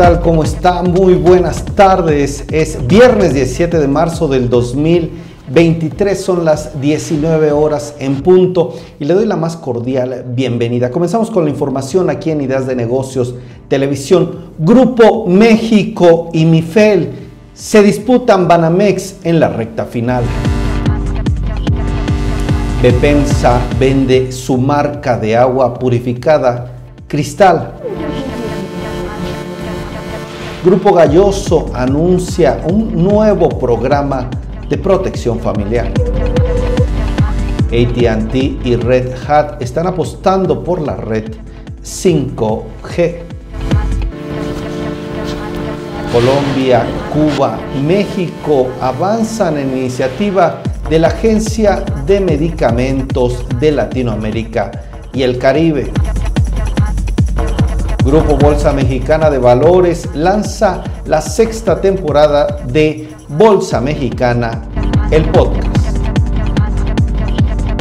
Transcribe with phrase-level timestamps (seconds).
[0.00, 0.20] tal?
[0.22, 0.82] ¿Cómo está?
[0.82, 2.46] Muy buenas tardes.
[2.50, 9.12] Es viernes 17 de marzo del 2023, son las 19 horas en punto y le
[9.12, 10.90] doy la más cordial bienvenida.
[10.90, 13.34] Comenzamos con la información aquí en Ideas de Negocios
[13.68, 14.52] Televisión.
[14.58, 17.10] Grupo México y Mifel
[17.52, 20.24] se disputan Banamex en la recta final.
[22.82, 26.72] Bepensa vende su marca de agua purificada
[27.06, 27.79] Cristal
[30.62, 34.28] Grupo Galloso anuncia un nuevo programa
[34.68, 35.90] de protección familiar.
[37.68, 41.32] ATT y Red Hat están apostando por la red
[41.82, 43.14] 5G.
[46.12, 54.72] Colombia, Cuba, México avanzan en iniciativa de la Agencia de Medicamentos de Latinoamérica
[55.14, 55.90] y el Caribe.
[58.10, 64.62] Grupo Bolsa Mexicana de Valores lanza la sexta temporada de Bolsa Mexicana,
[65.12, 65.96] el podcast.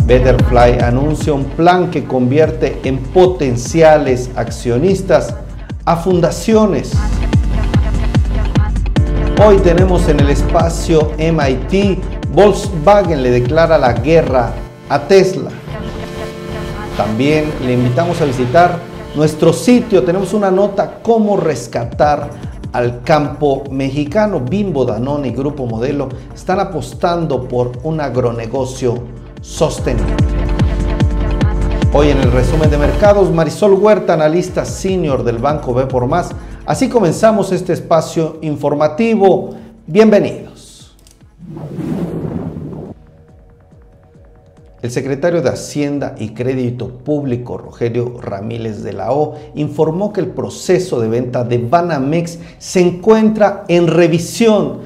[0.06, 5.34] Betterfly anuncia un plan que convierte en potenciales accionistas
[5.86, 6.92] a fundaciones.
[9.44, 12.04] Hoy tenemos en el espacio MIT,
[12.36, 14.52] Volkswagen le declara la guerra
[14.90, 15.50] a Tesla.
[16.96, 22.30] También le invitamos a visitar nuestro sitio tenemos una nota cómo rescatar
[22.72, 24.40] al campo mexicano.
[24.40, 29.04] Bimbo, Danone y Grupo Modelo están apostando por un agronegocio
[29.42, 30.16] sostenible.
[31.92, 36.30] Hoy en el resumen de mercados, Marisol Huerta, analista senior del Banco B por Más.
[36.66, 39.56] Así comenzamos este espacio informativo.
[39.88, 40.96] Bienvenidos.
[44.82, 50.28] El secretario de Hacienda y Crédito Público, Rogelio Ramírez de la O, informó que el
[50.28, 54.80] proceso de venta de Banamex se encuentra en revisión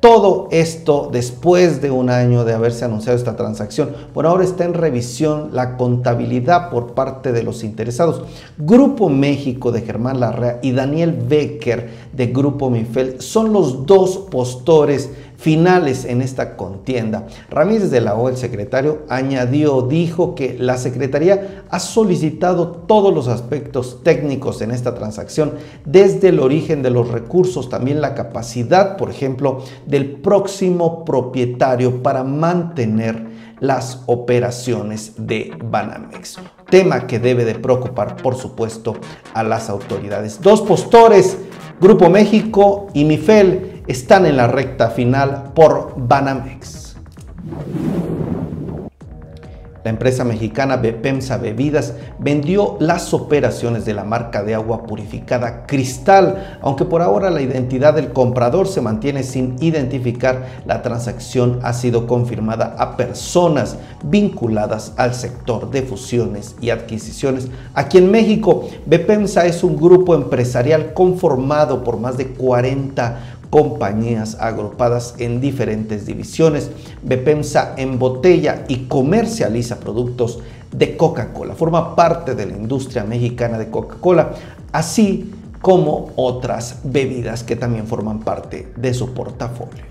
[0.00, 3.90] todo esto después de un año de haberse anunciado esta transacción.
[4.12, 8.22] Por ahora está en revisión la contabilidad por parte de los interesados.
[8.58, 15.10] Grupo México de Germán Larrea y Daniel Becker de Grupo Mifel son los dos postores
[15.36, 17.26] finales en esta contienda.
[17.50, 23.28] Ramírez de la O, el secretario, añadió, dijo que la Secretaría ha solicitado todos los
[23.28, 25.52] aspectos técnicos en esta transacción,
[25.84, 32.24] desde el origen de los recursos, también la capacidad, por ejemplo, del próximo propietario para
[32.24, 33.26] mantener
[33.60, 36.36] las operaciones de Banamex.
[36.68, 38.96] Tema que debe de preocupar, por supuesto,
[39.32, 40.40] a las autoridades.
[40.40, 41.38] Dos postores,
[41.80, 46.96] Grupo México y Mifel, están en la recta final por Banamex.
[49.86, 56.58] La empresa mexicana Bepemsa Bebidas vendió las operaciones de la marca de agua purificada Cristal,
[56.60, 60.44] aunque por ahora la identidad del comprador se mantiene sin identificar.
[60.66, 67.46] La transacción ha sido confirmada a personas vinculadas al sector de fusiones y adquisiciones.
[67.72, 75.14] Aquí en México, Bepemsa es un grupo empresarial conformado por más de 40 compañías agrupadas
[75.16, 76.70] en diferentes divisiones.
[77.02, 80.40] Bepemsa embotella y comercializa productos
[80.72, 81.54] de Coca-Cola.
[81.54, 84.32] Forma parte de la industria mexicana de Coca-Cola,
[84.72, 89.84] así como otras bebidas que también forman parte de su portafolio.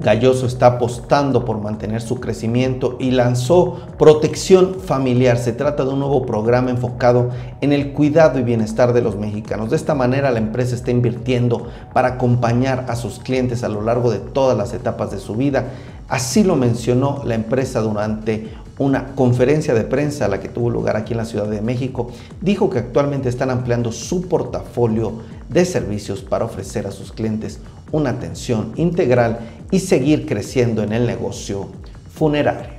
[0.00, 5.38] Galloso está apostando por mantener su crecimiento y lanzó Protección Familiar.
[5.38, 7.30] Se trata de un nuevo programa enfocado
[7.60, 9.70] en el cuidado y bienestar de los mexicanos.
[9.70, 14.10] De esta manera la empresa está invirtiendo para acompañar a sus clientes a lo largo
[14.10, 15.66] de todas las etapas de su vida.
[16.08, 21.12] Así lo mencionó la empresa durante una conferencia de prensa la que tuvo lugar aquí
[21.12, 22.10] en la Ciudad de México.
[22.40, 25.12] Dijo que actualmente están ampliando su portafolio
[25.48, 27.60] de servicios para ofrecer a sus clientes
[27.92, 29.38] una atención integral
[29.72, 31.66] y seguir creciendo en el negocio
[32.14, 32.70] funerario.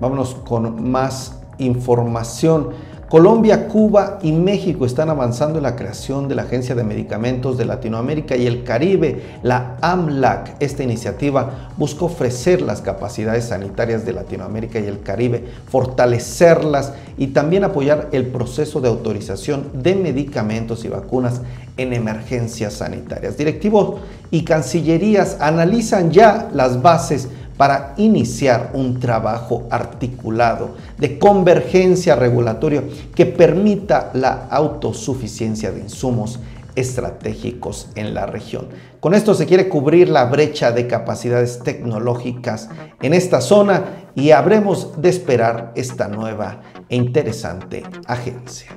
[0.00, 2.70] Vámonos con más información.
[3.12, 7.66] Colombia, Cuba y México están avanzando en la creación de la Agencia de Medicamentos de
[7.66, 10.56] Latinoamérica y el Caribe, la AMLAC.
[10.60, 17.64] Esta iniciativa busca ofrecer las capacidades sanitarias de Latinoamérica y el Caribe, fortalecerlas y también
[17.64, 21.42] apoyar el proceso de autorización de medicamentos y vacunas
[21.76, 23.36] en emergencias sanitarias.
[23.36, 24.00] Directivos
[24.30, 27.28] y cancillerías analizan ya las bases
[27.62, 32.82] para iniciar un trabajo articulado de convergencia regulatoria
[33.14, 36.40] que permita la autosuficiencia de insumos
[36.74, 38.66] estratégicos en la región.
[38.98, 42.68] Con esto se quiere cubrir la brecha de capacidades tecnológicas
[43.00, 48.72] en esta zona y habremos de esperar esta nueva e interesante agencia.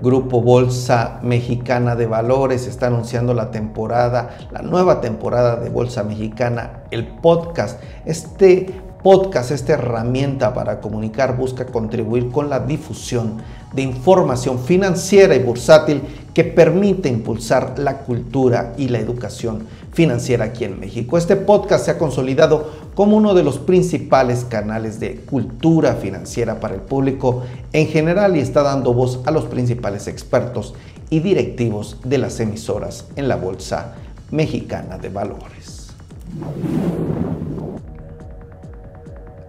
[0.00, 6.82] Grupo Bolsa Mexicana de Valores está anunciando la temporada, la nueva temporada de Bolsa Mexicana,
[6.90, 7.80] el podcast.
[8.04, 13.38] Este podcast, esta herramienta para comunicar, busca contribuir con la difusión
[13.72, 16.02] de información financiera y bursátil
[16.34, 21.16] que permite impulsar la cultura y la educación financiera aquí en México.
[21.16, 26.74] Este podcast se ha consolidado como uno de los principales canales de cultura financiera para
[26.74, 27.42] el público
[27.74, 30.72] en general y está dando voz a los principales expertos
[31.10, 33.96] y directivos de las emisoras en la Bolsa
[34.30, 35.90] Mexicana de Valores.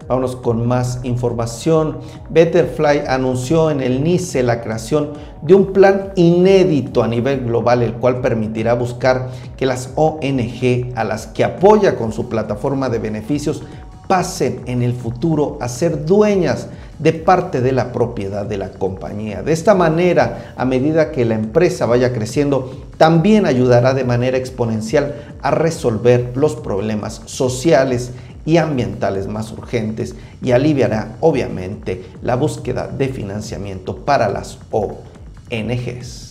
[0.08, 1.98] Vámonos con más información.
[2.30, 5.10] Betterfly anunció en el NICE la creación
[5.42, 9.28] de un plan inédito a nivel global, el cual permitirá buscar
[9.58, 13.62] que las ONG a las que apoya con su plataforma de beneficios
[14.08, 16.68] pasen en el futuro a ser dueñas
[16.98, 19.42] de parte de la propiedad de la compañía.
[19.42, 25.14] De esta manera, a medida que la empresa vaya creciendo, también ayudará de manera exponencial
[25.42, 28.10] a resolver los problemas sociales
[28.44, 36.28] y ambientales más urgentes y aliviará obviamente la búsqueda de financiamiento para las ONGs.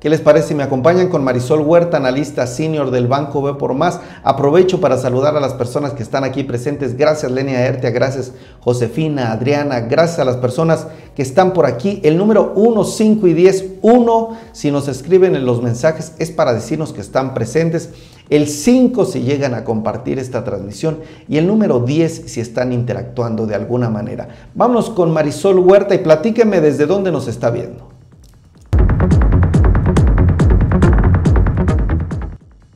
[0.03, 4.01] ¿Qué les parece me acompañan con Marisol Huerta, analista senior del Banco B por Más?
[4.25, 6.97] Aprovecho para saludar a las personas que están aquí presentes.
[6.97, 12.01] Gracias Lenia Ertia, gracias Josefina, Adriana, gracias a las personas que están por aquí.
[12.03, 16.53] El número 1, 5 y 10, 1, si nos escriben en los mensajes, es para
[16.53, 17.91] decirnos que están presentes.
[18.29, 20.99] El 5 si llegan a compartir esta transmisión
[21.29, 24.27] y el número 10 si están interactuando de alguna manera.
[24.57, 27.92] Vámonos con Marisol Huerta y platíqueme desde dónde nos está viendo.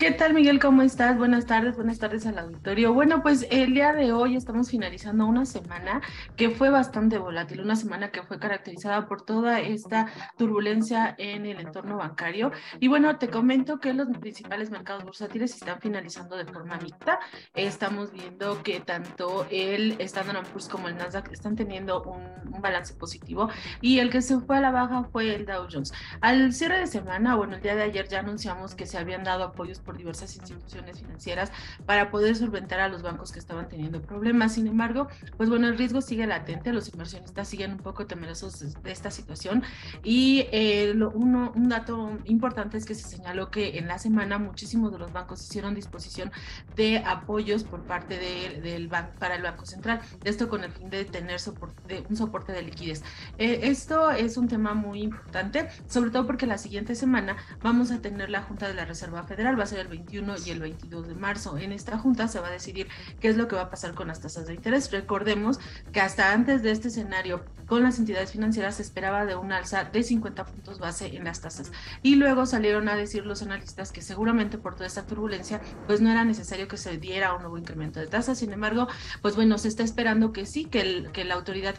[0.07, 0.61] ¿Qué tal, Miguel?
[0.61, 1.19] ¿Cómo estás?
[1.19, 2.95] Buenas tardes, buenas tardes al auditorio.
[2.95, 6.01] Bueno, pues el día de hoy estamos finalizando una semana
[6.37, 10.07] que fue bastante volátil, una semana que fue caracterizada por toda esta
[10.39, 12.53] turbulencia en el entorno bancario.
[12.79, 17.19] Y bueno, te comento que los principales mercados bursátiles están finalizando de forma mixta.
[17.53, 22.23] Estamos viendo que tanto el Standard Poor's como el Nasdaq están teniendo un,
[22.55, 25.93] un balance positivo y el que se fue a la baja fue el Dow Jones.
[26.21, 29.43] Al cierre de semana, bueno, el día de ayer ya anunciamos que se habían dado
[29.43, 31.53] apoyos por diversas instituciones financieras
[31.85, 34.55] para poder solventar a los bancos que estaban teniendo problemas.
[34.55, 38.93] Sin embargo, pues bueno, el riesgo sigue latente, los inversionistas siguen un poco temerosos de,
[38.93, 39.63] esta situación
[40.03, 44.93] y eh, uno, un dato importante es que se señaló que en la semana muchísimos
[44.93, 46.31] de los bancos hicieron disposición
[46.77, 51.05] de apoyos por parte del banco para el Banco Central, esto con el fin de
[51.05, 53.03] tener soporte, un soporte de liquidez.
[53.39, 58.01] Eh, esto es un tema muy importante, sobre todo porque la siguiente semana vamos a
[58.01, 60.61] tener la Junta de la Reserva Federal, va a ser el el 21 y el
[60.61, 61.57] 22 de marzo.
[61.59, 62.89] En esta junta se va a decidir
[63.21, 64.91] qué es lo que va a pasar con las tasas de interés.
[64.91, 65.59] Recordemos
[65.93, 69.85] que hasta antes de este escenario con las entidades financieras se esperaba de un alza
[69.85, 71.73] de 50 puntos base en las tasas.
[72.03, 76.11] Y luego salieron a decir los analistas que seguramente por toda esta turbulencia pues no
[76.11, 78.39] era necesario que se diera un nuevo incremento de tasas.
[78.39, 78.89] Sin embargo,
[79.23, 81.77] pues bueno, se está esperando que sí, que, que la autoridad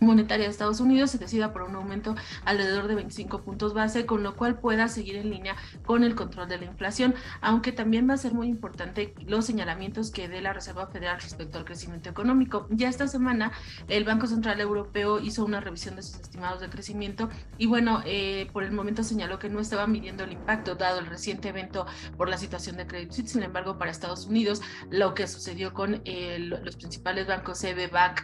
[0.00, 4.22] monetaria de Estados Unidos se decida por un aumento alrededor de 25 puntos base, con
[4.22, 8.14] lo cual pueda seguir en línea con el control de la inflación, aunque también va
[8.14, 12.66] a ser muy importante los señalamientos que dé la Reserva Federal respecto al crecimiento económico.
[12.70, 13.52] Ya esta semana
[13.88, 18.48] el Banco Central Europeo hizo una revisión de sus estimados de crecimiento y bueno, eh,
[18.52, 21.86] por el momento señaló que no estaba midiendo el impacto dado el reciente evento
[22.16, 23.32] por la situación de Credit Suisse.
[23.32, 28.20] Sin embargo, para Estados Unidos, lo que sucedió con eh, los principales bancos CB Bank,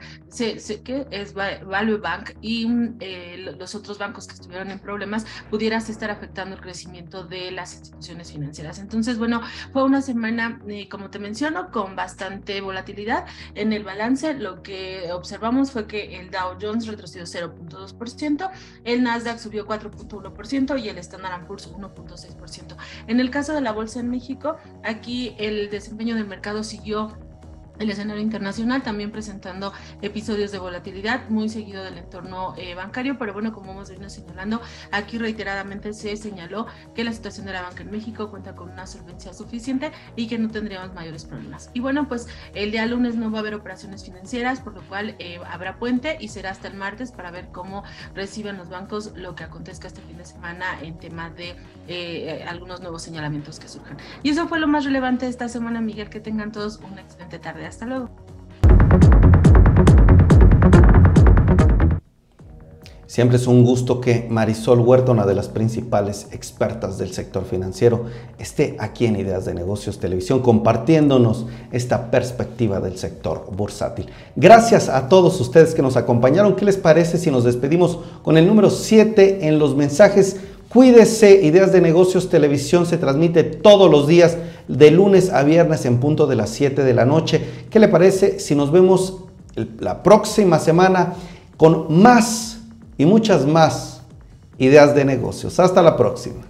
[0.85, 2.67] que es Value Bank y
[3.01, 7.75] eh, los otros bancos que estuvieron en problemas, pudieras estar afectando el crecimiento de las
[7.75, 8.79] instituciones financieras.
[8.79, 9.41] Entonces, bueno,
[9.73, 14.35] fue una semana, eh, como te menciono, con bastante volatilidad en el balance.
[14.35, 18.51] Lo que observamos fue que el Dow Jones retrocedió 0.2%,
[18.85, 22.77] el Nasdaq subió 4.1% y el Standard Poor's 1.6%.
[23.07, 27.17] En el caso de la bolsa en México, aquí el desempeño del mercado siguió
[27.81, 29.73] el escenario internacional, también presentando
[30.03, 34.61] episodios de volatilidad muy seguido del entorno eh, bancario, pero bueno, como hemos venido señalando,
[34.93, 38.87] aquí reiteradamente se señaló que la situación de la banca en México cuenta con una
[38.87, 41.71] solvencia suficiente y que no tendríamos mayores problemas.
[41.73, 45.17] Y bueno, pues el día lunes no va a haber operaciones financieras, por lo cual
[45.19, 47.83] eh, habrá puente y será hasta el martes para ver cómo
[48.15, 51.57] reciben los bancos lo que acontezca este fin de semana en tema de
[51.89, 53.97] eh, algunos nuevos señalamientos que surjan.
[54.23, 57.70] Y eso fue lo más relevante esta semana, Miguel, que tengan todos una excelente tarde.
[57.71, 58.09] Hasta luego.
[63.07, 68.07] Siempre es un gusto que Marisol Huerta, una de las principales expertas del sector financiero,
[68.41, 74.07] esté aquí en Ideas de Negocios Televisión compartiéndonos esta perspectiva del sector bursátil.
[74.35, 76.57] Gracias a todos ustedes que nos acompañaron.
[76.57, 80.41] ¿Qué les parece si nos despedimos con el número 7 en los mensajes?
[80.71, 84.37] Cuídese, Ideas de Negocios Televisión se transmite todos los días
[84.69, 87.45] de lunes a viernes en punto de las 7 de la noche.
[87.71, 89.25] ¿Qué le parece si nos vemos
[89.81, 91.15] la próxima semana
[91.57, 92.61] con más
[92.97, 94.03] y muchas más
[94.59, 95.59] ideas de negocios?
[95.59, 96.50] Hasta la próxima.